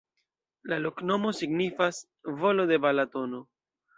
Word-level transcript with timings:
La 0.71 0.79
loknomo 0.85 1.33
signifas: 1.41 2.01
volo 2.41 2.67
de 2.71 2.79
Balatono. 2.87 3.45